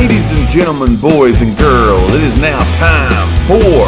Ladies 0.00 0.32
and 0.32 0.48
gentlemen, 0.48 0.96
boys 0.96 1.42
and 1.42 1.52
girls, 1.58 2.14
it 2.14 2.22
is 2.22 2.34
now 2.40 2.58
time 2.80 3.28
for 3.44 3.84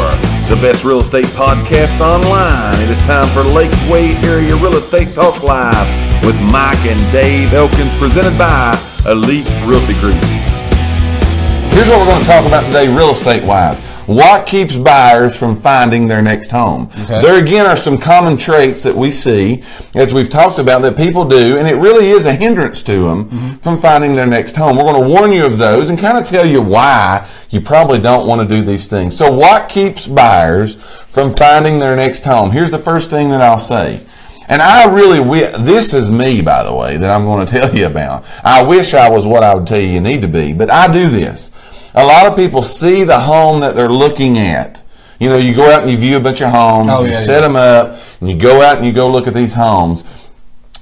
the 0.47 0.61
best 0.61 0.85
real 0.85 0.99
estate 0.99 1.25
podcast 1.33 1.99
online. 1.99 2.79
It 2.81 2.91
is 2.91 2.99
time 3.07 3.25
for 3.29 3.41
Lakeway 3.41 4.13
Area 4.21 4.55
Real 4.57 4.77
Estate 4.77 5.11
Talk 5.15 5.41
Live 5.41 5.87
with 6.23 6.39
Mike 6.51 6.77
and 6.85 7.11
Dave 7.11 7.51
Elkins, 7.55 7.97
presented 7.97 8.37
by 8.37 8.77
Elite 9.07 9.49
Realty 9.65 9.95
Group. 9.95 10.13
Here's 11.73 11.89
what 11.89 11.97
we're 11.97 12.13
going 12.13 12.21
to 12.21 12.27
talk 12.27 12.45
about 12.45 12.67
today, 12.67 12.93
real 12.93 13.09
estate 13.09 13.43
wise. 13.43 13.81
What 14.05 14.45
keeps 14.45 14.75
buyers 14.75 15.37
from 15.37 15.55
finding 15.55 16.07
their 16.07 16.21
next 16.21 16.51
home? 16.51 16.89
Okay. 17.03 17.21
There 17.21 17.41
again 17.41 17.65
are 17.65 17.77
some 17.77 17.97
common 17.97 18.35
traits 18.35 18.83
that 18.83 18.95
we 18.95 19.11
see, 19.11 19.63
as 19.95 20.13
we've 20.13 20.29
talked 20.29 20.59
about, 20.59 20.81
that 20.81 20.97
people 20.97 21.23
do, 21.25 21.57
and 21.57 21.67
it 21.67 21.75
really 21.75 22.09
is 22.09 22.25
a 22.25 22.33
hindrance 22.33 22.83
to 22.83 23.07
them 23.07 23.25
mm-hmm. 23.25 23.55
from 23.57 23.77
finding 23.77 24.15
their 24.15 24.27
next 24.27 24.55
home. 24.55 24.75
We're 24.75 24.83
going 24.83 25.01
to 25.01 25.09
warn 25.09 25.31
you 25.31 25.45
of 25.45 25.57
those 25.57 25.89
and 25.89 25.97
kind 25.97 26.17
of 26.17 26.27
tell 26.27 26.45
you 26.45 26.61
why 26.61 27.27
you 27.49 27.61
probably 27.61 27.99
don't 27.99 28.27
want 28.27 28.47
to 28.47 28.55
do 28.55 28.61
these 28.61 28.87
things. 28.87 29.15
So, 29.15 29.31
what 29.31 29.69
keeps 29.69 30.05
buyers 30.05 30.75
from 31.09 31.33
finding 31.33 31.79
their 31.79 31.95
next 31.95 32.25
home? 32.25 32.51
Here's 32.51 32.71
the 32.71 32.79
first 32.79 33.09
thing 33.09 33.29
that 33.29 33.41
I'll 33.41 33.59
say. 33.59 34.05
And 34.49 34.61
I 34.61 34.93
really, 34.93 35.23
this 35.63 35.93
is 35.93 36.11
me, 36.11 36.41
by 36.41 36.63
the 36.63 36.75
way, 36.75 36.97
that 36.97 37.09
I'm 37.09 37.23
going 37.23 37.45
to 37.47 37.51
tell 37.51 37.73
you 37.73 37.85
about. 37.85 38.25
I 38.43 38.63
wish 38.63 38.93
I 38.93 39.09
was 39.09 39.25
what 39.25 39.43
I 39.43 39.55
would 39.55 39.67
tell 39.67 39.79
you 39.79 39.87
you 39.87 40.01
need 40.01 40.21
to 40.21 40.27
be, 40.27 40.53
but 40.53 40.69
I 40.69 40.91
do 40.91 41.07
this. 41.07 41.51
A 41.95 42.05
lot 42.05 42.25
of 42.27 42.35
people 42.35 42.63
see 42.63 43.03
the 43.03 43.19
home 43.19 43.59
that 43.61 43.75
they're 43.75 43.89
looking 43.91 44.37
at. 44.37 44.81
You 45.19 45.29
know, 45.29 45.37
you 45.37 45.53
go 45.55 45.69
out 45.71 45.83
and 45.83 45.91
you 45.91 45.97
view 45.97 46.17
a 46.17 46.19
bunch 46.19 46.41
of 46.41 46.49
homes, 46.51 46.87
Oh, 46.89 47.03
you 47.05 47.11
yeah, 47.11 47.19
set 47.19 47.35
yeah. 47.35 47.39
them 47.41 47.55
up, 47.55 47.97
and 48.19 48.29
you 48.29 48.37
go 48.37 48.61
out 48.61 48.77
and 48.77 48.85
you 48.85 48.91
go 48.91 49.09
look 49.09 49.27
at 49.27 49.33
these 49.33 49.53
homes. 49.53 50.03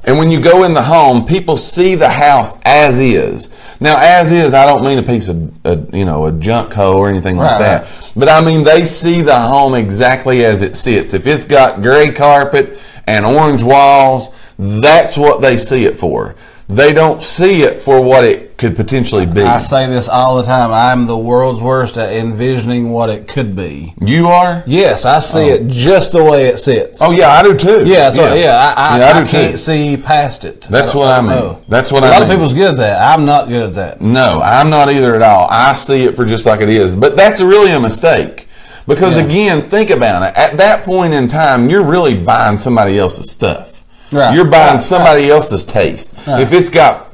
And 0.04 0.18
when 0.18 0.32
you 0.32 0.40
go 0.42 0.64
in 0.64 0.74
the 0.74 0.82
home, 0.82 1.26
people 1.26 1.56
see 1.58 1.94
the 1.94 2.10
house 2.10 2.58
as 2.66 3.00
is. 3.00 3.50
Now, 3.80 3.98
as 4.00 4.32
is, 4.32 4.56
I 4.56 4.66
don't 4.66 4.84
mean 4.84 4.98
a 4.98 5.04
piece 5.04 5.28
of, 5.28 5.54
a, 5.64 5.78
you 5.96 6.06
know, 6.06 6.26
a 6.26 6.32
junk 6.32 6.74
hoe 6.74 6.98
or 6.98 7.08
anything 7.08 7.38
like 7.38 7.52
Right, 7.52 7.60
that. 7.60 7.82
right. 7.84 8.12
But 8.16 8.30
I 8.30 8.44
mean, 8.44 8.64
they 8.64 8.86
see 8.86 9.22
the 9.22 9.38
home 9.40 9.76
exactly 9.76 10.44
as 10.44 10.64
it 10.64 10.76
sits. 10.76 11.14
If 11.14 11.28
it's 11.28 11.46
got 11.46 11.84
gray 11.84 12.12
carpet 12.12 12.80
and 13.06 13.26
orange 13.28 13.62
walls, 13.62 14.30
that's 14.58 15.18
what 15.18 15.42
they 15.42 15.58
see 15.58 15.86
it 15.86 16.00
for. 16.00 16.36
They 16.68 16.94
don't 16.94 17.22
see 17.22 17.62
it 17.62 17.80
for 17.82 18.02
what 18.02 18.24
it 18.26 18.51
could 18.62 18.76
potentially 18.76 19.26
be. 19.26 19.42
I 19.42 19.60
say 19.60 19.88
this 19.88 20.08
all 20.08 20.38
the 20.38 20.44
time. 20.44 20.72
I'm 20.72 21.08
the 21.08 21.18
world's 21.18 21.60
worst 21.62 21.98
at 21.98 22.14
envisioning 22.14 22.92
what 22.92 23.10
it 23.10 23.28
could 23.28 23.56
be. 23.56 23.94
You 24.00 24.28
are? 24.28 24.64
Yes, 24.68 25.04
I 25.04 25.20
see 25.20 25.48
it 25.48 25.62
oh. 25.64 25.68
just 25.70 26.12
the 26.12 26.24
way 26.24 26.46
it 26.46 26.60
sits. 26.60 27.02
Oh, 27.02 27.10
yeah, 27.12 27.30
I 27.30 27.42
do 27.42 27.58
too. 27.58 27.84
yeah, 27.86 28.12
so 28.12 28.34
yeah, 28.36 28.74
I, 28.78 28.96
I, 28.96 29.00
Yeah, 29.00 29.06
I, 29.18 29.24
do 29.24 29.30
can't 29.30 29.52
too. 29.52 29.58
see 29.58 29.98
past 29.98 30.46
it. 30.46 30.62
That's 30.70 30.94
I 30.94 30.98
what 30.98 31.08
I 31.08 31.22
mean. 31.22 31.30
know. 31.32 31.62
That's 31.68 31.92
what 31.92 32.04
a 32.04 32.08
I 32.08 32.10
lot 32.12 32.22
of 32.22 32.30
people's 32.30 32.54
good 32.54 32.72
at 32.74 32.78
that. 32.78 33.02
I'm 33.14 33.26
not 33.26 33.50
good 33.50 33.70
at 33.70 33.74
that. 33.74 34.00
No, 34.02 34.40
I'm 34.42 34.70
not 34.70 34.90
either 34.90 35.16
at 35.16 35.24
all. 35.24 35.48
I 35.50 35.74
see 35.74 36.04
it 36.04 36.16
for 36.16 36.24
just 36.24 36.46
like 36.46 36.62
it 36.62 36.70
is. 36.70 36.96
But 36.96 37.18
that's 37.18 37.42
really 37.42 37.72
a 37.72 37.80
mistake. 37.80 38.48
Because 38.88 39.18
Yeah. 39.18 39.24
again, 39.26 39.62
think 39.70 39.90
about 39.90 40.22
it. 40.22 40.38
At 40.38 40.58
that 40.58 40.84
point 40.86 41.16
in 41.16 41.28
time, 41.28 41.68
you're 41.70 41.84
really 41.84 42.16
buying 42.16 42.58
somebody 42.58 43.00
else's 43.00 43.32
stuff. 43.32 43.84
Right, 44.12 44.36
You're 44.36 44.46
buying 44.46 44.74
right, 44.74 44.82
somebody 44.82 45.30
else's 45.30 45.64
taste. 45.64 46.14
Right. 46.28 46.42
If 46.42 46.52
it's 46.54 46.70
got 46.70 47.11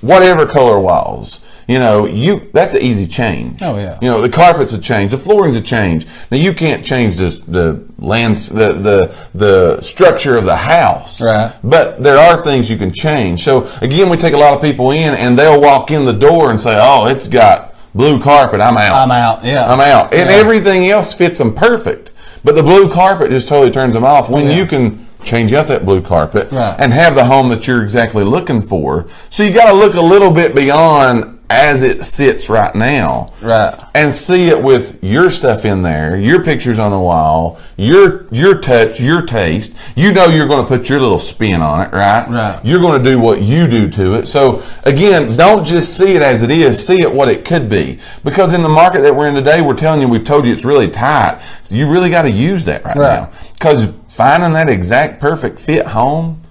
whatever 0.00 0.46
color 0.46 0.78
walls, 0.78 1.40
you 1.66 1.78
know, 1.78 2.06
you 2.06 2.48
that's 2.54 2.74
an 2.74 2.80
easy 2.80 3.06
change. 3.06 3.58
Oh, 3.60 3.76
yeah. 3.76 3.98
You 4.00 4.08
know, 4.08 4.22
the 4.22 4.28
carpet's 4.28 4.72
a 4.72 4.78
change, 4.78 5.10
the 5.10 5.18
flooring's 5.18 5.56
a 5.56 5.60
change. 5.60 6.06
Now 6.30 6.38
you 6.38 6.54
can't 6.54 6.84
change 6.84 7.16
this, 7.16 7.40
the 7.40 7.84
lands, 7.98 8.48
the 8.48 8.72
the 8.72 9.28
the 9.34 9.80
structure 9.82 10.36
of 10.36 10.46
the 10.46 10.56
house. 10.56 11.20
Right. 11.20 11.54
But 11.62 12.02
there 12.02 12.16
are 12.16 12.42
things 12.42 12.70
you 12.70 12.78
can 12.78 12.92
change. 12.92 13.44
So 13.44 13.68
again, 13.82 14.08
we 14.08 14.16
take 14.16 14.32
a 14.32 14.38
lot 14.38 14.54
of 14.54 14.62
people 14.62 14.92
in, 14.92 15.14
and 15.14 15.38
they'll 15.38 15.60
walk 15.60 15.90
in 15.90 16.06
the 16.06 16.12
door 16.14 16.50
and 16.50 16.58
say, 16.60 16.78
"Oh, 16.80 17.06
it's 17.06 17.28
got 17.28 17.74
blue 17.94 18.18
carpet. 18.18 18.62
I'm 18.62 18.78
out. 18.78 18.92
I'm 18.92 19.10
out, 19.10 19.44
yeah. 19.44 19.70
I'm 19.70 19.80
out." 19.80 20.14
And 20.14 20.30
Yeah. 20.30 20.36
everything 20.36 20.88
else 20.88 21.12
fits 21.12 21.36
them 21.36 21.54
perfect, 21.54 22.12
but 22.44 22.54
the 22.54 22.62
blue 22.62 22.88
carpet 22.88 23.30
just 23.30 23.46
totally 23.46 23.70
turns 23.70 23.92
them 23.92 24.04
off. 24.04 24.30
When 24.30 24.46
yeah. 24.46 24.56
you 24.56 24.64
can 24.64 25.06
change 25.24 25.52
out 25.52 25.66
that 25.68 25.84
blue 25.84 26.00
carpet 26.00 26.50
Right. 26.52 26.76
and 26.78 26.92
have 26.92 27.14
the 27.14 27.24
home 27.24 27.48
that 27.50 27.66
you're 27.66 27.82
exactly 27.82 28.24
looking 28.24 28.62
for, 28.62 29.06
so 29.30 29.42
you 29.42 29.52
got 29.52 29.70
to 29.70 29.76
look 29.76 29.94
a 29.94 30.00
little 30.00 30.30
bit 30.30 30.54
beyond 30.54 31.34
as 31.50 31.82
it 31.82 32.04
sits 32.04 32.50
right 32.50 32.74
now 32.74 33.26
Right. 33.40 33.74
and 33.94 34.12
see 34.12 34.48
it 34.50 34.62
with 34.62 35.02
your 35.02 35.30
stuff 35.30 35.64
in 35.64 35.80
there, 35.80 36.14
your 36.18 36.42
pictures 36.44 36.78
on 36.78 36.90
the 36.90 36.98
wall, 36.98 37.58
your 37.78 38.26
your 38.30 38.56
touch, 38.56 39.00
your 39.00 39.22
taste. 39.22 39.72
You 39.96 40.12
know 40.12 40.26
you're 40.26 40.46
going 40.46 40.62
to 40.62 40.68
put 40.68 40.90
your 40.90 41.00
little 41.00 41.18
spin 41.18 41.62
on 41.62 41.86
it, 41.86 41.92
right? 41.94 42.28
Right. 42.28 42.60
You're 42.62 42.80
going 42.80 43.02
to 43.02 43.10
do 43.10 43.18
what 43.18 43.40
you 43.40 43.66
do 43.66 43.88
to 43.92 44.18
it. 44.18 44.26
So 44.28 44.62
again, 44.84 45.38
don't 45.38 45.64
just 45.64 45.96
see 45.96 46.14
it 46.16 46.20
as 46.20 46.42
it 46.42 46.50
is. 46.50 46.86
See 46.86 47.00
it 47.00 47.10
what 47.10 47.30
it 47.30 47.46
could 47.46 47.70
be. 47.70 47.98
Because 48.24 48.52
in 48.52 48.62
the 48.62 48.68
market 48.68 49.00
that 49.00 49.16
we're 49.16 49.28
in 49.28 49.34
today, 49.34 49.62
we're 49.62 49.72
telling 49.72 50.02
you, 50.02 50.08
we've 50.08 50.24
told 50.24 50.44
you 50.44 50.52
it's 50.52 50.66
really 50.66 50.88
tight. 50.90 51.40
So 51.64 51.76
you 51.76 51.88
really 51.90 52.10
got 52.10 52.22
to 52.22 52.30
use 52.30 52.66
that 52.66 52.84
right, 52.84 52.94
Right. 52.96 53.20
now. 53.22 53.30
Because 53.58 53.94
finding 54.08 54.52
that 54.52 54.68
exact 54.68 55.20
perfect 55.20 55.58
fit 55.60 55.86
home. 55.86 56.42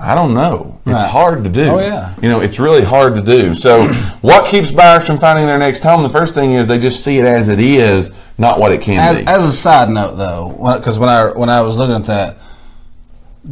I 0.00 0.14
don't 0.14 0.32
know. 0.32 0.78
It's 0.86 0.94
Right. 0.94 1.10
hard 1.10 1.42
to 1.42 1.50
do. 1.50 1.64
Oh, 1.72 1.78
yeah. 1.80 2.14
You 2.22 2.28
know, 2.28 2.40
it's 2.40 2.60
really 2.60 2.84
hard 2.84 3.16
to 3.16 3.20
do. 3.22 3.54
So, 3.56 3.88
what 4.20 4.46
keeps 4.46 4.70
buyers 4.70 5.04
from 5.04 5.18
finding 5.18 5.46
their 5.46 5.58
next 5.58 5.82
home? 5.82 6.04
The 6.04 6.08
first 6.08 6.34
thing 6.34 6.52
is 6.52 6.68
they 6.68 6.78
just 6.78 7.02
see 7.02 7.18
it 7.18 7.24
as 7.24 7.48
it 7.48 7.58
is, 7.58 8.12
not 8.38 8.60
what 8.60 8.70
it 8.72 8.80
can 8.80 8.98
As, 9.00 9.16
be. 9.18 9.26
as 9.26 9.44
a 9.44 9.52
side 9.52 9.88
note, 9.90 10.14
though, 10.14 10.56
because 10.76 11.00
when 11.00 11.08
I 11.08 11.30
when 11.36 11.48
I 11.50 11.62
was 11.62 11.78
looking 11.78 11.96
at 11.96 12.04
that, 12.06 12.36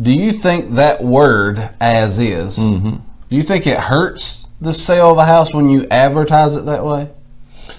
do 0.00 0.12
you 0.12 0.30
think 0.32 0.74
that 0.76 1.02
word 1.02 1.58
"as 1.80 2.20
is"? 2.20 2.58
Mm-hmm. 2.60 2.90
Do 3.28 3.36
you 3.36 3.42
think 3.42 3.66
it 3.66 3.78
hurts 3.78 4.46
the 4.60 4.72
sale 4.72 5.10
of 5.10 5.18
a 5.18 5.24
house 5.24 5.52
when 5.52 5.68
you 5.68 5.84
advertise 5.90 6.54
it 6.56 6.64
that 6.66 6.84
way? 6.84 7.10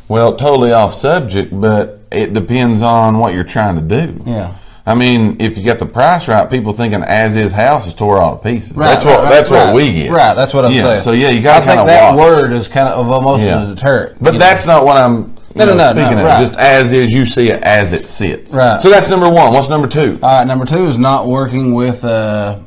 well, 0.09 0.36
totally 0.36 0.74
off 0.74 0.94
subject, 0.94 1.58
but 1.58 2.00
it 2.12 2.34
depends 2.34 2.82
on 2.82 3.18
what 3.18 3.34
you're 3.34 3.44
trying 3.46 3.76
to 3.76 3.82
do. 3.82 4.22
Yeah. 4.26 4.54
I 4.88 4.96
mean, 4.96 5.36
if 5.42 5.58
you 5.58 5.64
get 5.64 5.80
the 5.80 5.86
price 5.86 6.28
right, 6.30 6.50
people 6.50 6.72
thinking 6.72 7.03
as 7.03 7.36
is 7.36 7.52
house 7.52 7.86
is 7.88 7.94
tore 7.94 8.20
all 8.22 8.38
to 8.38 8.44
pieces. 8.44 8.72
Right, 8.72 8.94
that's 8.94 9.06
what 9.06 9.24
right, 9.24 9.30
that's 9.30 9.52
right. 9.52 9.66
what 9.66 9.75
we 9.75 9.92
get. 9.92 10.12
Right, 10.12 10.34
that's 10.34 10.53
what 10.53 10.64
I'm 10.64 10.72
yeah, 10.72 10.81
saying. 10.81 11.02
So 11.02 11.12
yeah, 11.12 11.30
you 11.30 11.42
got 11.44 11.59
to 11.59 11.66
kind 11.66 11.72
think 11.72 11.81
of 11.81 11.88
that 11.88 12.16
watch. 12.16 12.25
word 12.25 12.53
is 12.53 12.68
kind 12.70 12.88
of 12.88 13.09
almost 13.12 13.44
Yeah. 13.44 13.64
a 13.70 13.76
deterrent. 13.76 14.18
But 14.22 14.40
that's 14.40 14.66
not 14.66 14.86
what 14.86 14.96
I'm. 14.97 15.36
No, 15.56 15.66
no, 15.66 15.74
know, 15.74 15.78
no, 15.78 15.94
no, 15.94 16.02
speaking 16.02 16.20
of. 16.20 16.26
right. 16.26 16.40
Just 16.40 16.58
as 16.59 16.94
is, 16.94 17.12
you 17.12 17.26
see 17.26 17.50
it 17.50 17.62
as 17.64 17.92
it 17.92 18.08
sits. 18.08 18.53
Right. 18.53 18.80
So 18.81 18.90
that's 18.90 19.09
number 19.09 19.30
one. 19.30 19.52
What's 19.53 19.70
number 19.70 19.88
two? 19.88 20.20
All 20.24 20.38
right, 20.40 20.47
number 20.47 20.66
two 20.66 20.88
is 20.88 20.97
not 20.97 21.28
working 21.28 21.74
with 21.74 22.03
a 22.03 22.64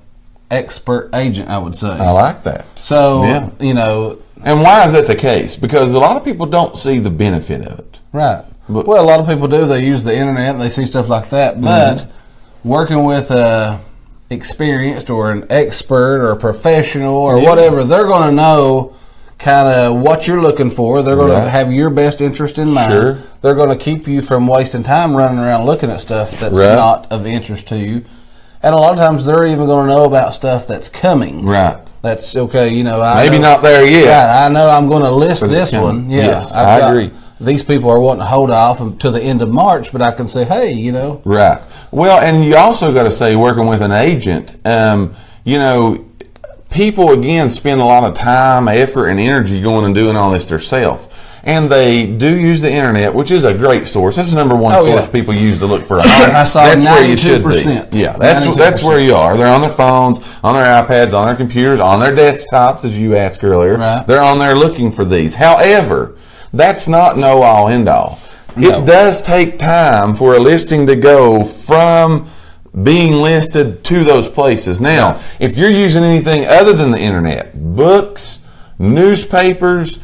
expert 0.51 1.11
agent. 1.15 1.49
I 1.49 1.59
would 1.59 1.75
say. 1.77 1.89
I 1.89 2.11
like 2.11 2.43
that. 2.45 2.67
so 2.79 3.25
Yeah. 3.25 3.51
you 3.61 3.75
know, 3.75 4.19
And 4.45 4.61
why 4.61 4.85
is 4.87 4.93
that 4.93 5.07
the 5.07 5.15
case? 5.17 5.55
Because 5.57 5.93
a 5.95 5.99
lot 5.99 6.17
of 6.17 6.25
people 6.25 6.47
don't 6.47 6.77
see 6.77 6.99
the 6.99 7.11
benefit 7.11 7.67
of 7.67 7.79
it. 7.79 8.01
Right. 8.13 8.43
But- 8.73 8.87
well, 8.87 9.03
a 9.03 9.07
lot 9.07 9.21
of 9.21 9.27
people 9.29 9.49
do. 9.49 9.67
They 9.67 9.85
use 9.85 10.05
the 10.05 10.17
internet 10.17 10.51
and 10.55 10.61
they 10.61 10.69
see 10.69 10.85
stuff 10.85 11.09
like 11.09 11.31
that. 11.31 11.61
But 11.61 11.97
Mm-hmm. 11.99 12.69
working 12.69 13.05
with 13.05 13.31
a 13.31 13.79
experienced 14.31 15.11
or 15.11 15.31
an 15.33 15.45
expert 15.51 16.21
or 16.23 16.31
a 16.31 16.37
professional 16.37 17.15
or 17.17 17.39
Yeah. 17.39 17.49
whatever, 17.49 17.83
they're 17.85 18.07
going 18.07 18.29
to 18.31 18.35
know 18.35 18.93
kind 19.39 19.67
of 19.69 20.01
what 20.01 20.29
you're 20.29 20.41
looking 20.41 20.71
for. 20.71 21.03
They're 21.03 21.17
going 21.17 21.33
Right. 21.33 21.45
to 21.45 21.51
have 21.51 21.73
your 21.73 21.91
best 21.91 22.21
interest 22.21 22.59
in 22.59 22.73
mind. 22.73 22.93
Sure. 22.93 23.17
They're 23.43 23.55
going 23.55 23.71
to 23.71 23.77
keep 23.77 24.07
you 24.07 24.21
from 24.23 24.47
wasting 24.47 24.83
time 24.83 25.17
running 25.17 25.39
around 25.39 25.67
looking 25.67 25.91
at 25.91 26.01
stuff 26.01 26.39
that's 26.39 26.55
Right. 26.57 26.75
not 26.77 27.07
of 27.11 27.27
interest 27.27 27.67
to 27.69 27.77
you. 27.77 28.03
And 28.63 28.75
a 28.75 28.79
lot 28.79 28.93
of 28.93 28.99
times 28.99 29.25
they're 29.25 29.47
even 29.47 29.67
going 29.67 29.89
to 29.89 29.95
know 29.95 30.05
about 30.05 30.35
stuff 30.35 30.67
that's 30.67 30.89
coming. 30.91 31.47
Right. 31.47 31.77
That's 32.03 32.37
okay. 32.37 32.69
You 32.69 32.85
know, 32.85 33.01
I 33.01 33.25
Maybe 33.25 33.39
know- 33.39 33.49
not 33.49 33.63
there 33.63 33.85
yet. 33.85 34.07
Right, 34.09 34.45
I 34.45 34.49
know 34.49 34.69
I'm 34.71 34.89
going 34.89 35.03
to 35.03 35.11
list 35.11 35.41
But 35.41 35.51
this 35.51 35.73
one. 35.73 36.09
Yeah, 36.11 36.27
Yes, 36.27 36.55
I've 36.55 36.67
I 36.67 36.81
got- 36.81 36.91
agree. 36.91 37.11
These 37.41 37.63
people 37.63 37.89
are 37.91 37.99
wanting 38.01 38.21
to 38.21 38.27
hold 38.27 38.51
off 38.51 38.81
until 38.81 39.13
the 39.13 39.23
end 39.23 39.41
of 39.41 39.51
March, 39.51 39.93
but 39.93 40.03
I 40.03 40.13
can 40.13 40.27
say, 40.27 40.45
hey, 40.45 40.73
you 40.73 40.93
know, 40.93 41.23
Right. 41.25 41.61
Well, 41.91 42.21
and 42.21 42.45
you 42.45 42.55
also 42.57 42.93
got 42.93 43.05
to 43.05 43.11
say, 43.11 43.35
working 43.35 43.67
with 43.67 43.81
an 43.83 43.93
agent, 43.93 44.57
um, 44.67 45.15
you 45.45 45.59
know, 45.59 46.05
people 46.71 47.11
again 47.13 47.51
spend 47.51 47.81
a 47.81 47.85
lot 47.85 48.05
of 48.05 48.15
time, 48.15 48.69
effort, 48.69 49.09
and 49.09 49.19
energy 49.19 49.61
going 49.61 49.85
and 49.87 49.95
doing 49.95 50.17
all 50.17 50.31
this 50.31 50.47
themselves. 50.47 51.09
And 51.43 51.73
they 51.73 52.07
do 52.07 52.39
use 52.39 52.61
the 52.61 52.71
internet, 52.71 53.15
which 53.15 53.31
is 53.31 53.45
a 53.45 53.55
great 53.57 53.87
source. 53.89 54.17
That's 54.17 54.29
the 54.29 54.37
number 54.37 54.55
one 54.55 54.75
Oh, 54.77 54.85
source 54.85 55.07
yeah. 55.07 55.11
people 55.11 55.33
use 55.33 55.59
to 55.61 55.67
look 55.67 55.83
for. 55.83 55.99
I 56.05 56.45
saw 56.45 56.65
that's 56.67 56.85
where 56.85 57.03
you 57.09 57.17
should 57.17 57.43
be. 57.43 57.49
92%. 57.49 57.95
Yeah, 57.95 58.13
that's 58.19 58.55
that's 58.55 58.83
92%. 58.83 58.87
where 58.87 59.01
you 59.01 59.15
are. 59.15 59.39
They're 59.39 59.47
on 59.53 59.63
their 59.63 59.71
phones, 59.71 60.19
on 60.45 60.53
their 60.55 60.67
iPads, 60.85 61.15
on 61.15 61.27
their 61.27 61.37
computers, 61.37 61.81
on 61.81 61.99
their 61.99 62.15
desktops, 62.15 62.85
as 62.85 62.99
you 63.01 63.17
asked 63.17 63.43
earlier. 63.43 63.79
Right. 63.79 64.05
They're 64.07 64.21
on 64.23 64.39
there 64.39 64.55
looking 64.55 64.93
for 64.93 65.07
these. 65.07 65.35
However, 65.37 66.15
that's 66.53 66.89
not 66.89 67.17
no 67.17 67.43
all 67.43 67.69
end 67.69 67.89
all. 67.89 68.19
No. 68.57 68.83
It 68.83 68.87
does 68.87 69.23
take 69.23 69.59
time 69.59 70.15
for 70.15 70.35
a 70.35 70.41
listing 70.41 70.87
to 70.87 70.97
go 70.97 71.45
from 71.45 72.29
being 72.83 73.15
listed 73.15 73.85
to 73.85 74.05
those 74.05 74.29
places. 74.29 74.81
Now, 74.81 75.21
if 75.39 75.57
you're 75.57 75.71
using 75.71 76.05
anything 76.05 76.47
other 76.47 76.73
than 76.73 76.91
the 76.91 77.01
internet, 77.01 77.75
books, 77.75 78.41
newspapers, 78.79 79.99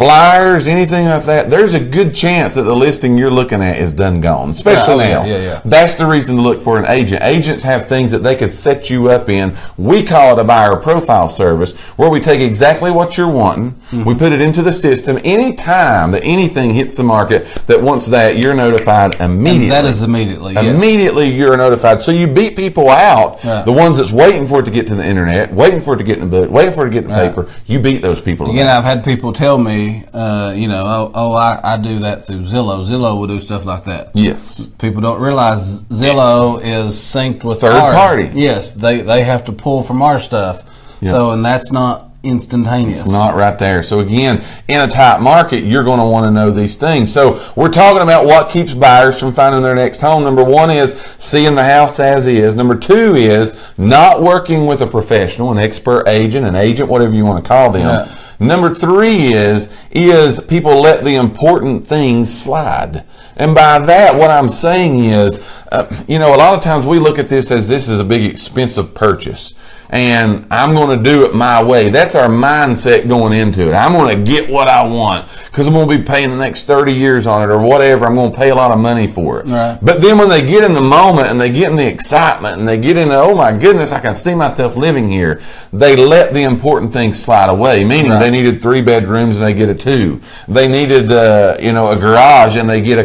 flyers, 0.00 0.66
anything 0.66 1.04
like 1.06 1.24
that, 1.24 1.50
there's 1.50 1.74
a 1.74 1.78
good 1.80 2.14
chance 2.14 2.54
that 2.54 2.62
the 2.62 2.74
listing 2.74 3.18
you're 3.18 3.30
looking 3.30 3.60
at 3.62 3.76
is 3.76 3.92
done 3.92 4.18
gone, 4.18 4.48
especially 4.48 5.04
Yeah, 5.04 5.18
oh, 5.18 5.22
now. 5.22 5.28
yeah, 5.28 5.36
yeah, 5.36 5.42
yeah. 5.42 5.60
That's 5.62 5.94
the 5.96 6.06
reason 6.06 6.36
to 6.36 6.40
look 6.42 6.62
for 6.62 6.78
an 6.78 6.86
agent. 6.88 7.22
Agents 7.22 7.62
have 7.64 7.86
things 7.86 8.10
that 8.12 8.20
they 8.22 8.34
could 8.34 8.50
set 8.50 8.88
you 8.88 9.10
up 9.10 9.28
in. 9.28 9.54
We 9.76 10.02
call 10.02 10.38
it 10.38 10.40
a 10.40 10.44
buyer 10.44 10.76
profile 10.76 11.28
service, 11.28 11.74
where 11.98 12.08
we 12.08 12.18
take 12.18 12.40
exactly 12.40 12.90
what 12.90 13.18
you're 13.18 13.28
wanting, 13.30 13.72
Mm-hmm. 13.90 14.04
we 14.04 14.14
put 14.14 14.32
it 14.32 14.40
into 14.40 14.62
the 14.62 14.72
system. 14.72 15.18
Any 15.24 15.54
time 15.56 16.12
that 16.12 16.22
anything 16.22 16.70
hits 16.70 16.96
the 16.96 17.02
market 17.02 17.44
that 17.66 17.82
wants 17.82 18.06
that, 18.06 18.38
you're 18.38 18.54
notified 18.54 19.20
immediately. 19.20 19.68
That 19.68 19.84
is 19.84 20.02
immediately. 20.02 20.54
Yes. 20.54 20.76
Immediately 20.76 21.26
you're 21.34 21.56
notified. 21.56 22.00
So 22.00 22.12
you 22.12 22.28
beat 22.28 22.54
people 22.56 22.88
out, 22.88 23.42
Right. 23.44 23.64
the 23.64 23.72
ones 23.72 23.98
that's 23.98 24.12
waiting 24.12 24.46
for 24.46 24.60
it 24.60 24.64
to 24.66 24.70
get 24.70 24.86
to 24.86 24.94
the 24.94 25.04
internet, 25.04 25.52
waiting 25.52 25.80
for 25.80 25.94
it 25.94 25.98
to 25.98 26.04
get 26.04 26.18
in 26.18 26.30
the 26.30 26.40
book, 26.42 26.50
waiting 26.52 26.72
for 26.72 26.86
it 26.86 26.90
to 26.90 26.94
get 26.94 27.02
in 27.04 27.10
the 27.10 27.16
paper. 27.16 27.48
You 27.66 27.80
beat 27.80 28.00
those 28.00 28.20
people. 28.20 28.46
Out. 28.46 28.52
Again, 28.52 28.68
I've 28.68 28.84
had 28.84 29.02
people 29.04 29.32
tell 29.32 29.58
me, 29.58 29.89
uh, 30.12 30.52
you 30.56 30.68
know, 30.68 30.84
oh, 30.86 31.12
oh 31.14 31.32
I, 31.34 31.60
I 31.74 31.76
do 31.76 32.00
that 32.00 32.24
through 32.26 32.40
Zillow. 32.40 32.84
Zillow 32.84 33.18
will 33.18 33.26
do 33.26 33.40
stuff 33.40 33.64
like 33.64 33.84
that. 33.84 34.10
yes. 34.14 34.66
People 34.78 35.00
don't 35.00 35.20
realize 35.20 35.82
Zillow 35.84 36.60
is 36.62 36.94
synced 36.96 37.44
with 37.44 37.60
Third 37.60 37.72
our- 37.72 37.92
party. 37.92 38.30
Yes, 38.34 38.72
they 38.72 39.02
they 39.02 39.22
have 39.22 39.44
to 39.44 39.52
pull 39.52 39.82
from 39.82 40.02
our 40.02 40.18
stuff. 40.18 40.66
So, 41.02 41.30
and 41.30 41.42
that's 41.42 41.72
not 41.72 42.10
instantaneous. 42.22 43.00
It's 43.02 43.10
not 43.10 43.34
right 43.34 43.58
there. 43.58 43.82
So 43.82 44.00
again, 44.00 44.44
in 44.68 44.80
a 44.80 44.86
tight 44.86 45.22
market, 45.22 45.64
you're 45.64 45.82
going 45.84 45.98
to 45.98 46.04
want 46.04 46.24
to 46.26 46.30
know 46.30 46.50
these 46.50 46.76
things. 46.76 47.10
So 47.10 47.40
we're 47.56 47.70
talking 47.70 48.02
about 48.02 48.26
what 48.26 48.50
keeps 48.50 48.74
buyers 48.74 49.18
from 49.18 49.32
finding 49.32 49.62
their 49.62 49.74
next 49.74 50.00
home. 50.02 50.24
Number 50.24 50.44
one 50.44 50.70
is 50.70 50.92
seeing 51.18 51.54
the 51.54 51.64
house 51.64 51.98
as 51.98 52.26
is. 52.26 52.54
Number 52.56 52.76
two 52.76 53.14
is 53.14 53.72
not 53.78 54.22
working 54.22 54.66
with 54.66 54.82
a 54.82 54.86
professional, 54.86 55.50
an 55.50 55.58
expert 55.58 56.06
agent, 56.06 56.46
an 56.46 56.54
agent, 56.54 56.90
whatever 56.90 57.14
you 57.14 57.24
want 57.24 57.42
to 57.42 57.48
call 57.48 57.70
them. 57.72 57.82
Yeah. 57.82 58.14
Number 58.40 58.74
three 58.74 59.34
is 59.34 59.68
is 59.90 60.40
people 60.40 60.80
let 60.80 61.04
the 61.04 61.14
important 61.14 61.86
things 61.86 62.32
slide. 62.42 63.04
And 63.40 63.54
by 63.54 63.78
that, 63.78 64.14
what 64.14 64.30
I'm 64.30 64.50
saying 64.50 65.02
is, 65.02 65.38
uh, 65.72 65.86
you 66.06 66.18
know, 66.18 66.34
a 66.34 66.36
lot 66.36 66.54
of 66.54 66.62
times 66.62 66.84
we 66.84 66.98
look 66.98 67.18
at 67.18 67.30
this 67.30 67.50
as 67.50 67.66
this 67.68 67.88
is 67.88 67.98
a 67.98 68.04
big 68.04 68.22
expensive 68.30 68.92
purchase. 68.94 69.54
And 69.92 70.46
I'm 70.52 70.72
going 70.72 70.96
to 70.96 71.02
do 71.02 71.24
it 71.24 71.34
my 71.34 71.60
way. 71.60 71.88
That's 71.88 72.14
our 72.14 72.28
mindset 72.28 73.08
going 73.08 73.32
into 73.32 73.68
it. 73.68 73.74
I'm 73.74 73.92
going 73.92 74.16
to 74.16 74.30
get 74.30 74.48
what 74.48 74.68
I 74.68 74.84
want 74.86 75.28
because 75.46 75.66
I'm 75.66 75.72
going 75.72 75.88
to 75.88 75.98
be 75.98 76.04
paying 76.04 76.30
the 76.30 76.36
next 76.36 76.66
30 76.66 76.92
years 76.92 77.26
on 77.26 77.42
it 77.42 77.52
or 77.52 77.60
whatever. 77.60 78.06
I'm 78.06 78.14
going 78.14 78.30
to 78.30 78.38
pay 78.38 78.50
a 78.50 78.54
lot 78.54 78.70
of 78.70 78.78
money 78.78 79.08
for 79.08 79.40
it. 79.40 79.46
Right. 79.46 79.76
But 79.82 80.00
then 80.00 80.16
when 80.16 80.28
they 80.28 80.42
get 80.46 80.62
in 80.62 80.74
the 80.74 80.80
moment 80.80 81.26
and 81.26 81.40
they 81.40 81.50
get 81.50 81.70
in 81.72 81.76
the 81.76 81.88
excitement 81.88 82.58
and 82.60 82.68
they 82.68 82.78
get 82.78 82.96
into, 82.96 83.16
oh 83.18 83.34
my 83.34 83.50
goodness, 83.56 83.90
I 83.90 83.98
can 83.98 84.14
see 84.14 84.32
myself 84.32 84.76
living 84.76 85.10
here, 85.10 85.40
they 85.72 85.96
let 85.96 86.34
the 86.34 86.44
important 86.44 86.92
things 86.92 87.20
slide 87.20 87.48
away. 87.50 87.84
Meaning 87.84 88.12
Right. 88.12 88.20
they 88.20 88.30
needed 88.30 88.62
three 88.62 88.82
bedrooms 88.82 89.38
and 89.38 89.44
they 89.44 89.54
get 89.54 89.68
a 89.70 89.74
two. 89.74 90.20
They 90.46 90.68
needed, 90.68 91.10
uh, 91.10 91.56
you 91.60 91.72
know, 91.72 91.90
a 91.90 91.96
garage 91.96 92.54
and 92.56 92.70
they 92.70 92.80
get 92.80 93.00
a 93.00 93.04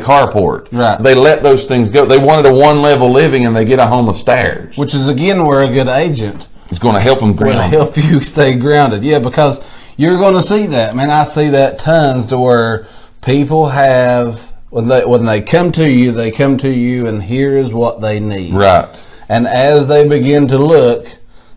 Right. 0.72 0.98
They 1.02 1.16
let 1.16 1.44
those 1.44 1.68
things 1.68 1.90
go. 1.90 2.06
They 2.06 2.18
wanted 2.18 2.52
a 2.52 2.56
one 2.56 2.82
level 2.82 3.10
living 3.12 3.46
and 3.46 3.56
they 3.56 3.66
get 3.66 3.80
a 3.80 3.88
home 3.88 4.08
of 4.10 4.16
stairs. 4.16 4.78
Which 4.78 4.94
is 4.94 5.08
again 5.08 5.46
where 5.46 5.64
a 5.64 5.68
good 5.72 5.88
agent 5.88 6.48
It's 6.70 6.80
going 6.80 6.96
to 6.96 7.02
help 7.02 7.20
them 7.20 7.34
ground. 7.36 7.56
will 7.56 7.70
ground. 7.70 7.74
help 7.74 7.98
you 7.98 8.20
stay 8.20 8.56
grounded. 8.56 9.04
Yeah, 9.04 9.20
because 9.20 9.60
you're 9.98 10.18
going 10.18 10.34
to 10.36 10.42
see 10.44 10.68
that. 10.68 10.96
Man, 10.96 11.10
I 11.10 11.24
see 11.24 11.50
that 11.50 11.80
tons 11.80 12.26
to 12.28 12.38
where 12.38 12.88
people 13.22 13.68
have 13.70 14.52
when 14.70 14.88
they 14.90 15.06
when 15.06 15.26
they 15.26 15.42
come 15.42 15.72
to 15.74 15.90
you, 15.90 16.12
they 16.12 16.32
come 16.32 16.58
to 16.58 16.70
you, 16.70 17.08
and 17.08 17.24
here 17.24 17.56
is 17.56 17.74
what 17.74 18.02
they 18.02 18.20
need. 18.20 18.54
Right. 18.54 19.08
And 19.30 19.48
as 19.48 19.88
they 19.88 20.08
begin 20.08 20.48
to 20.50 20.58
look, 20.58 21.08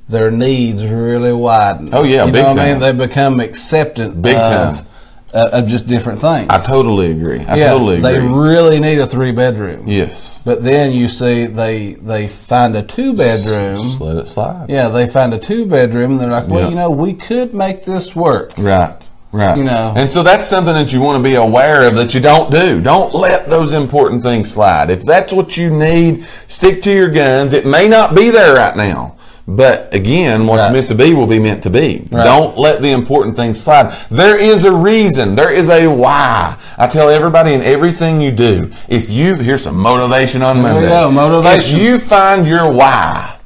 their 0.09 0.31
needs 0.31 0.87
really 0.87 1.32
widen. 1.32 1.91
Oh, 1.93 2.05
yeah, 2.05 2.25
you 2.26 2.32
big 2.32 2.43
know 2.44 2.49
what 2.50 2.59
I 2.61 2.70
time. 2.70 2.81
mean? 2.81 2.99
They 2.99 3.06
become 3.06 3.41
acceptant 3.41 4.23
Big 4.23 4.37
of, 4.37 4.76
time. 4.76 4.87
Uh, 5.35 5.51
of 5.53 5.67
just 5.67 5.87
different 5.87 6.21
things. 6.21 6.47
I 6.49 6.59
totally 6.59 7.11
agree. 7.11 7.41
I 7.41 7.57
yeah, 7.57 7.71
totally 7.71 7.99
agree. 7.99 8.13
they 8.13 8.19
really 8.21 8.81
need 8.81 8.99
a 8.99 9.07
three 9.07 9.33
bedroom. 9.33 9.87
yes. 9.87 10.41
But 10.45 10.63
then 10.65 10.93
you 10.93 11.09
see 11.09 11.47
they 11.47 11.95
they 11.95 12.29
find 12.29 12.75
a 12.77 12.83
two 12.83 13.13
bedroom. 13.15 13.83
Just 13.83 14.01
let 14.01 14.17
it 14.17 14.27
slide. 14.27 14.71
Yeah, 14.71 14.89
they 14.89 15.07
find 15.07 15.35
a 15.35 15.39
two 15.39 15.67
bedroom 15.67 16.13
and 16.13 16.21
they're 16.21 16.31
like, 16.31 16.49
well, 16.49 16.63
Yeah. 16.65 16.69
you 16.71 16.75
know, 16.77 16.91
we 16.91 17.13
could 17.13 17.55
make 17.55 17.85
this 17.85 18.17
work. 18.17 18.53
Right. 18.57 18.97
Right. 19.31 19.59
You 19.59 19.65
know. 19.65 19.93
And 19.95 20.09
so 20.09 20.23
that's 20.23 20.47
something 20.47 20.73
that 20.73 20.91
you 20.91 21.03
want 21.03 21.19
to 21.19 21.23
be 21.23 21.35
aware 21.35 21.87
of 21.87 21.97
that 21.97 22.15
you 22.15 22.21
don't 22.21 22.51
do. 22.51 22.81
Don't 22.81 23.15
let 23.15 23.51
those 23.51 23.75
important 23.75 24.23
things 24.23 24.51
slide. 24.51 24.89
If 24.89 25.05
that's 25.05 25.35
what 25.35 25.55
you 25.59 25.69
need, 25.69 26.25
stick 26.47 26.81
to 26.85 26.91
your 26.91 27.11
guns. 27.11 27.53
It 27.53 27.67
may 27.67 27.89
not 27.89 28.15
be 28.17 28.31
there 28.31 28.55
right 28.55 28.75
now. 28.75 29.18
But 29.50 29.89
again, 29.95 30.47
what's 30.47 30.65
Right. 30.65 30.73
meant 30.75 30.89
to 30.89 30.95
be 30.95 31.15
will 31.15 31.27
be 31.27 31.39
meant 31.39 31.62
to 31.62 31.71
be. 31.71 32.06
Right. 32.12 32.23
Don't 32.23 32.59
let 32.59 32.83
the 32.83 32.91
important 32.91 33.35
things 33.35 33.59
slide. 33.59 33.93
There 34.11 34.37
is 34.37 34.67
a 34.67 34.73
reason. 34.73 35.37
There 35.37 35.50
is 35.50 35.71
a 35.71 35.87
why. 35.89 36.55
I 36.77 36.87
tell 36.87 37.09
everybody 37.09 37.55
in 37.55 37.62
everything 37.62 38.21
you 38.21 38.31
do, 38.31 38.69
if 38.89 39.09
you 39.09 39.37
here's 39.37 39.62
some 39.62 39.77
motivation 39.79 40.43
on 40.43 40.62
There 40.62 40.75
Monday. 40.75 40.89
go, 40.91 41.11
motivation. 41.11 41.79
If 41.79 41.83
you 41.83 41.99
find 41.99 42.47
your 42.47 42.71
why, 42.71 43.37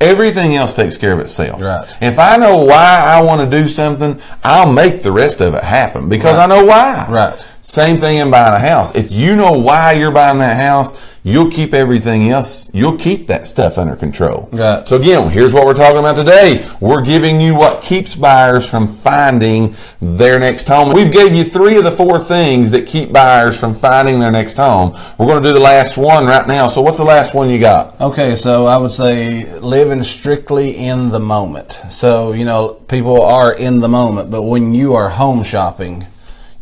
everything 0.00 0.56
else 0.56 0.72
takes 0.72 0.96
care 0.96 1.12
of 1.12 1.20
itself. 1.20 1.62
Right. 1.62 1.86
If 2.00 2.18
I 2.18 2.38
know 2.38 2.56
why 2.58 3.00
I 3.06 3.22
want 3.22 3.48
to 3.48 3.56
do 3.58 3.68
something, 3.68 4.18
I'll 4.42 4.70
make 4.72 5.02
the 5.02 5.12
rest 5.12 5.40
of 5.40 5.54
it 5.54 5.62
happen 5.62 6.08
because 6.08 6.40
I 6.40 6.46
know 6.46 6.64
why. 6.64 7.06
Right. 7.08 7.34
Same 7.60 7.98
thing 7.98 8.18
in 8.18 8.32
buying 8.32 8.52
a 8.54 8.58
house. 8.58 8.92
If 8.96 9.12
you 9.12 9.36
know 9.36 9.52
why 9.52 9.92
you're 9.92 10.10
buying 10.10 10.38
that 10.38 10.56
house, 10.56 10.92
you'll 11.24 11.50
keep 11.50 11.72
everything 11.72 12.30
else, 12.30 12.68
you'll 12.72 12.96
keep 12.96 13.26
that 13.28 13.46
stuff 13.46 13.78
under 13.78 13.94
control. 13.94 14.48
Right. 14.52 14.86
So 14.86 14.96
again, 14.96 15.30
here's 15.30 15.54
what 15.54 15.66
we're 15.66 15.74
talking 15.74 15.98
about 15.98 16.16
today. 16.16 16.68
We're 16.80 17.04
giving 17.04 17.40
you 17.40 17.54
what 17.54 17.80
keeps 17.80 18.14
buyers 18.14 18.68
from 18.68 18.88
finding 18.88 19.76
their 20.00 20.40
next 20.40 20.66
home. 20.66 20.92
We've 20.92 21.12
gave 21.12 21.34
you 21.34 21.44
three 21.44 21.76
of 21.76 21.84
the 21.84 21.90
four 21.90 22.18
things 22.18 22.70
that 22.72 22.86
keep 22.86 23.12
buyers 23.12 23.58
from 23.58 23.74
finding 23.74 24.18
their 24.18 24.32
next 24.32 24.56
home. 24.56 24.98
We're 25.18 25.26
going 25.26 25.42
to 25.42 25.48
do 25.48 25.54
the 25.54 25.60
last 25.60 25.96
one 25.96 26.26
right 26.26 26.46
now. 26.46 26.68
So 26.68 26.80
what's 26.80 26.98
the 26.98 27.04
last 27.04 27.34
one 27.34 27.48
you 27.48 27.60
got? 27.60 28.00
Okay, 28.00 28.34
so 28.34 28.66
I 28.66 28.76
would 28.78 28.90
say 28.90 29.58
living 29.60 30.02
strictly 30.02 30.76
in 30.76 31.10
the 31.10 31.20
moment. 31.20 31.72
So, 31.90 32.32
you 32.32 32.44
know, 32.44 32.72
people 32.88 33.22
are 33.22 33.54
in 33.54 33.78
the 33.78 33.88
moment, 33.88 34.30
but 34.30 34.42
when 34.42 34.74
you 34.74 34.94
are 34.94 35.08
home 35.08 35.44
shopping, 35.44 36.06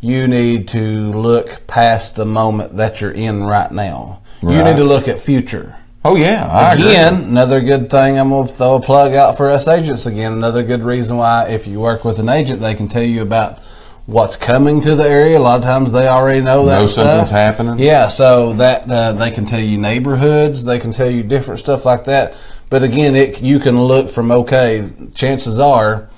you 0.02 0.26
need 0.28 0.68
to 0.68 1.12
look 1.12 1.66
past 1.66 2.16
the 2.16 2.26
moment 2.26 2.76
that 2.76 3.00
you're 3.00 3.10
in 3.10 3.42
right 3.42 3.70
now. 3.70 4.20
You 4.42 4.64
need 4.64 4.76
to 4.76 4.84
look 4.84 5.08
at 5.08 5.20
future. 5.20 5.76
Oh 6.04 6.16
yeah, 6.16 6.48
I 6.50 6.72
agree. 6.72 6.88
Again, 6.88 7.14
another 7.24 7.60
good 7.60 7.90
thing 7.90 8.18
I'm 8.18 8.30
going 8.30 8.46
to 8.48 8.52
throw 8.52 8.76
a 8.76 8.80
plug 8.80 9.12
out 9.12 9.36
for 9.36 9.50
us 9.50 9.68
agents 9.68 10.06
again. 10.06 10.32
Another 10.32 10.62
good 10.62 10.82
reason 10.82 11.18
why, 11.18 11.48
if 11.48 11.66
you 11.66 11.78
work 11.78 12.04
with 12.04 12.18
an 12.18 12.30
agent, 12.30 12.60
they 12.62 12.74
can 12.74 12.88
tell 12.88 13.02
you 13.02 13.20
about 13.20 13.58
what's 14.06 14.34
coming 14.34 14.80
to 14.80 14.94
the 14.94 15.04
area. 15.04 15.36
A 15.36 15.40
lot 15.40 15.58
of 15.58 15.62
times 15.62 15.92
they 15.92 16.08
already 16.08 16.40
know 16.40 16.64
that 16.66 16.80
Know 16.80 16.86
stuff. 16.86 17.06
something's 17.06 17.30
happening. 17.30 17.78
Yeah, 17.78 18.08
so 18.08 18.54
that 18.54 18.90
uh, 18.90 19.12
they 19.12 19.30
can 19.30 19.44
tell 19.44 19.60
you 19.60 19.76
neighborhoods, 19.76 20.64
they 20.64 20.78
can 20.78 20.92
tell 20.92 21.10
you 21.10 21.22
different 21.22 21.60
stuff 21.60 21.84
like 21.84 22.04
that. 22.04 22.34
But 22.70 22.82
again, 22.82 23.14
it 23.14 23.42
you 23.42 23.58
can 23.58 23.78
look 23.78 24.08
from 24.08 24.30
okay. 24.30 24.88
Chances 25.14 25.58
are, 25.58 26.08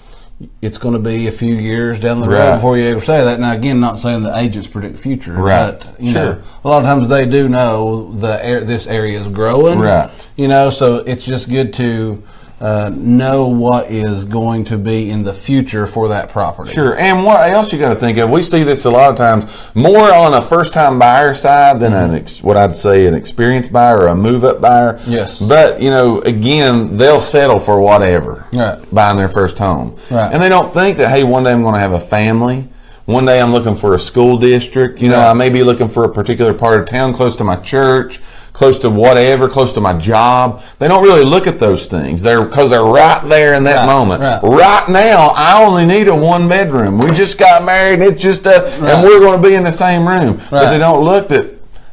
it's 0.60 0.78
going 0.78 0.94
to 0.94 1.00
be 1.00 1.26
a 1.28 1.32
few 1.32 1.54
years 1.54 2.00
down 2.00 2.20
the 2.20 2.28
road 2.28 2.38
Right. 2.48 2.54
before 2.54 2.76
you 2.78 2.84
ever 2.84 3.00
say 3.00 3.24
that. 3.24 3.40
Now, 3.40 3.52
again, 3.52 3.80
not 3.80 3.98
saying 3.98 4.22
that 4.24 4.38
agents 4.38 4.66
predict 4.68 4.98
future, 4.98 5.32
Right. 5.34 5.78
but 5.78 5.90
you 5.98 6.12
Sure. 6.12 6.22
know, 6.24 6.38
a 6.64 6.68
lot 6.68 6.78
of 6.78 6.84
times 6.84 7.08
they 7.08 7.26
do 7.26 7.48
know 7.48 8.12
the 8.14 8.44
air, 8.44 8.60
this 8.60 8.86
area 8.86 9.18
is 9.20 9.28
growing, 9.28 9.78
Right. 9.78 10.10
You 10.36 10.48
know, 10.48 10.70
so 10.70 10.96
it's 11.06 11.24
just 11.24 11.50
good 11.50 11.72
to 11.74 12.22
uh, 12.62 12.92
know 12.94 13.48
what 13.48 13.90
is 13.90 14.24
going 14.24 14.64
to 14.64 14.78
be 14.78 15.10
in 15.10 15.24
the 15.24 15.32
future 15.32 15.84
for 15.84 16.08
that 16.10 16.28
property. 16.28 16.70
Sure. 16.70 16.96
And 16.96 17.24
what 17.24 17.50
else 17.50 17.72
you 17.72 17.78
got 17.80 17.88
to 17.88 17.96
think 17.96 18.18
of? 18.18 18.30
We 18.30 18.40
see 18.42 18.62
this 18.62 18.84
a 18.84 18.90
lot 18.90 19.10
of 19.10 19.16
times 19.16 19.70
more 19.74 20.14
on 20.14 20.32
a 20.32 20.40
first 20.40 20.72
time 20.72 20.96
buyer 20.96 21.34
side 21.34 21.80
than 21.80 21.92
an 21.92 22.14
ex, 22.14 22.40
what 22.40 22.56
I'd 22.56 22.76
say 22.76 23.06
an 23.06 23.14
experienced 23.14 23.72
buyer 23.72 24.02
or 24.02 24.06
a 24.06 24.14
move 24.14 24.44
up 24.44 24.60
buyer. 24.60 25.00
Yes. 25.08 25.46
But, 25.48 25.82
you 25.82 25.90
know, 25.90 26.20
again, 26.20 26.96
they'll 26.96 27.20
settle 27.20 27.58
for 27.58 27.80
whatever 27.80 28.46
Right. 28.54 28.78
buying 28.94 29.16
their 29.16 29.28
first 29.28 29.58
home. 29.58 29.96
Right. 30.08 30.32
And 30.32 30.40
they 30.40 30.48
don't 30.48 30.72
think 30.72 30.98
that, 30.98 31.08
hey, 31.10 31.24
one 31.24 31.42
day 31.42 31.50
I'm 31.52 31.62
going 31.62 31.74
to 31.74 31.80
have 31.80 31.94
a 31.94 32.00
family. 32.00 32.68
One 33.06 33.26
day 33.26 33.40
I'm 33.40 33.50
looking 33.50 33.74
for 33.74 33.94
a 33.94 33.98
school 33.98 34.36
district. 34.38 35.02
You 35.02 35.08
know, 35.08 35.18
Right. 35.18 35.30
I 35.30 35.32
may 35.32 35.50
be 35.50 35.64
looking 35.64 35.88
for 35.88 36.04
a 36.04 36.08
particular 36.08 36.54
part 36.54 36.78
of 36.80 36.86
town 36.88 37.12
close 37.12 37.34
to 37.36 37.42
my 37.44 37.56
church, 37.56 38.20
close 38.52 38.78
to 38.80 38.90
whatever, 38.90 39.48
close 39.48 39.72
to 39.72 39.80
my 39.80 39.94
job. 39.94 40.62
They 40.78 40.86
don't 40.88 41.02
really 41.02 41.24
look 41.24 41.46
at 41.46 41.58
those 41.58 41.86
things. 41.86 42.20
They're 42.22 42.42
because 42.42 42.70
they're 42.70 42.84
right 42.84 43.20
there 43.24 43.54
in 43.54 43.64
that 43.64 43.76
Right, 43.76 43.86
moment. 43.86 44.20
right. 44.20 44.40
Right 44.42 44.88
now, 44.88 45.32
I 45.34 45.62
only 45.64 45.86
need 45.86 46.08
a 46.08 46.14
one 46.14 46.48
bedroom. 46.48 46.98
We 46.98 47.12
just 47.12 47.38
got 47.38 47.64
married. 47.64 48.00
and 48.00 48.12
It's 48.12 48.22
just 48.22 48.44
a, 48.46 48.50
Right. 48.80 48.92
and 48.94 49.02
we're 49.02 49.20
going 49.20 49.42
to 49.42 49.48
be 49.48 49.54
in 49.54 49.64
the 49.64 49.72
same 49.72 50.06
room. 50.06 50.40
But 50.50 50.70
they 50.70 50.78
don't 50.78 51.02
look 51.02 51.32
at 51.32 51.46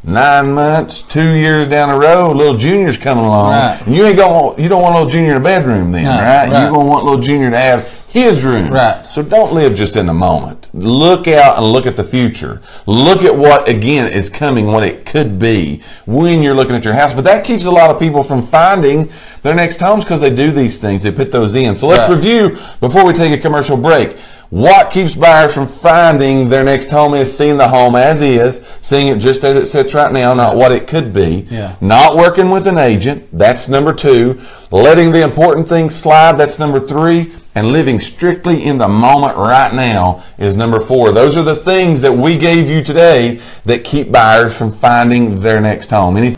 nine 0.04 0.54
months, 0.54 1.02
two 1.02 1.30
years 1.32 1.68
down 1.68 1.90
the 1.90 1.96
road. 1.96 2.36
Little 2.36 2.58
Junior's 2.58 2.98
coming 2.98 3.24
along, 3.26 3.52
Right. 3.52 3.78
and 3.86 3.96
you 3.96 4.06
ain't 4.06 4.18
going. 4.18 4.62
You 4.62 4.68
don't 4.70 4.82
want 4.82 4.96
little 4.96 5.10
Junior 5.10 5.32
in 5.32 5.38
a 5.38 5.40
bedroom, 5.42 5.92
then, 5.92 6.04
No, 6.04 6.10
right? 6.12 6.50
right. 6.50 6.62
You're 6.62 6.72
going 6.72 6.86
to 6.86 6.90
want 6.92 7.04
little 7.06 7.22
Junior 7.22 7.52
to 7.52 7.58
have 7.58 7.88
his 8.10 8.44
room. 8.44 8.72
Right. 8.72 9.06
So 9.06 9.22
don't 9.22 9.54
live 9.54 9.76
just 9.76 9.96
in 9.96 10.08
the 10.08 10.14
moment. 10.14 10.68
Look 10.74 11.28
out 11.28 11.58
and 11.58 11.66
look 11.68 11.86
at 11.86 11.96
the 11.96 12.04
future. 12.04 12.62
Look 12.86 13.24
at 13.24 13.36
what 13.36 13.68
again 13.70 14.12
is 14.12 14.30
coming, 14.30 14.66
what 14.66 14.84
it 14.84 15.06
could 15.06 15.38
be 15.40 15.82
when 16.06 16.42
you're 16.42 16.56
looking 16.56 16.76
at 16.76 16.84
your 16.86 16.96
house. 16.96 17.14
But 17.14 17.24
that 17.26 17.46
keeps 17.46 17.66
a 17.66 17.72
lot 17.72 17.90
of 17.90 18.00
people 18.00 18.24
from 18.24 18.42
finding 18.42 19.12
their 19.44 19.56
next 19.56 19.80
homes 19.80 20.04
because 20.04 20.22
they 20.22 20.34
do 20.34 20.52
these 20.52 20.82
things. 20.82 21.04
They 21.04 21.12
put 21.12 21.32
those 21.32 21.56
in. 21.56 21.76
So 21.76 21.88
let's 21.88 22.10
Right. 22.10 22.16
review 22.16 22.58
before 22.80 23.06
we 23.06 23.14
take 23.14 23.32
a 23.32 23.38
commercial 23.42 23.78
break. 23.78 24.18
What 24.52 24.90
keeps 24.90 25.16
buyers 25.16 25.54
from 25.54 25.68
finding 25.68 26.50
their 26.50 26.64
next 26.64 26.90
home 26.90 27.14
is 27.14 27.36
seeing 27.36 27.58
the 27.58 27.68
home 27.68 27.96
as 27.96 28.24
is, 28.24 28.66
seeing 28.82 29.06
it 29.08 29.20
just 29.20 29.44
as 29.44 29.56
it 29.56 29.68
sits 29.68 29.94
right 29.94 30.12
now, 30.12 30.34
not 30.34 30.56
what 30.56 30.72
it 30.72 30.88
could 30.88 31.14
be. 31.14 31.46
Yeah. 31.52 31.76
Not 31.82 32.16
working 32.16 32.50
with 32.50 32.66
an 32.66 32.80
agent, 32.80 33.28
that's 33.32 33.70
number 33.70 33.94
two. 33.94 34.42
Letting 34.72 35.12
the 35.12 35.22
important 35.24 35.68
things 35.68 35.94
slide, 35.94 36.40
that's 36.40 36.58
number 36.58 36.80
three. 36.80 37.32
And 37.54 37.72
living 37.72 38.00
strictly 38.00 38.64
in 38.64 38.80
the 38.80 38.88
moment 38.88 39.38
right 39.38 39.72
now 39.74 40.24
is 40.40 40.56
number 40.56 40.80
four. 40.80 41.12
Those 41.12 41.38
are 41.38 41.44
the 41.44 41.56
things 41.56 42.02
that 42.02 42.14
we 42.14 42.36
gave 42.36 42.70
you 42.70 42.84
today 42.84 43.40
that 43.66 43.84
keep 43.84 44.12
buyers 44.12 44.56
from 44.58 44.72
finding 44.72 45.42
their 45.42 45.60
next 45.60 45.92
home. 45.92 46.18
Any- 46.18 46.36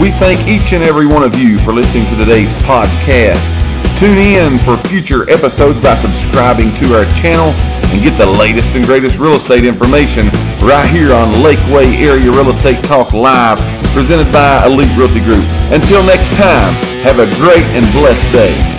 We 0.00 0.10
thank 0.12 0.46
each 0.46 0.72
and 0.72 0.84
every 0.84 1.06
one 1.06 1.24
of 1.24 1.34
you 1.36 1.58
for 1.60 1.72
listening 1.72 2.04
to 2.06 2.16
today's 2.16 2.48
podcast. 2.62 3.59
Tune 4.00 4.16
in 4.16 4.58
for 4.60 4.78
future 4.88 5.28
episodes 5.28 5.78
by 5.82 5.94
subscribing 5.94 6.72
to 6.76 6.96
our 6.96 7.04
channel 7.20 7.52
and 7.92 8.02
get 8.02 8.16
the 8.16 8.24
latest 8.24 8.74
and 8.74 8.86
greatest 8.86 9.18
real 9.18 9.34
estate 9.34 9.62
information 9.62 10.28
right 10.62 10.88
here 10.88 11.12
on 11.12 11.34
Lakeway 11.44 11.84
Area 12.00 12.30
Real 12.30 12.48
Estate 12.48 12.82
Talk 12.84 13.12
Live, 13.12 13.58
presented 13.92 14.32
by 14.32 14.64
Elite 14.64 14.88
Realty 14.96 15.20
Group. 15.20 15.44
Until 15.70 16.02
next 16.06 16.34
time, 16.38 16.72
have 17.04 17.18
a 17.18 17.26
great 17.36 17.64
and 17.76 17.84
blessed 17.92 18.32
day. 18.32 18.69